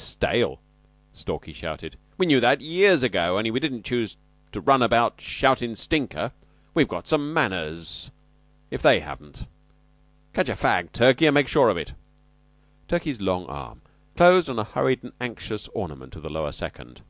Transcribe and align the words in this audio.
"Stale!" 0.00 0.60
Stalky 1.12 1.52
shouted. 1.52 1.96
"We 2.18 2.26
knew 2.26 2.38
that 2.38 2.60
years 2.60 3.02
ago, 3.02 3.36
only 3.36 3.50
we 3.50 3.58
didn't 3.58 3.82
choose 3.84 4.16
to 4.52 4.60
run 4.60 4.80
about 4.80 5.20
shoutin' 5.20 5.74
'stinker.' 5.74 6.30
We've 6.72 6.86
got 6.86 7.08
some 7.08 7.34
manners, 7.34 8.12
if 8.70 8.80
they 8.80 9.00
haven't. 9.00 9.46
Catch 10.34 10.50
a 10.50 10.52
fag, 10.52 10.92
Turkey, 10.92 11.26
and 11.26 11.34
make 11.34 11.48
sure 11.48 11.68
of 11.68 11.76
it." 11.76 11.94
Turkey's 12.86 13.20
long 13.20 13.46
arm 13.46 13.80
closed 14.16 14.48
on 14.48 14.60
a 14.60 14.62
hurried 14.62 15.02
and 15.02 15.14
anxious 15.20 15.66
ornament 15.74 16.14
of 16.14 16.22
the 16.22 16.30
Lower 16.30 16.52
Second. 16.52 17.00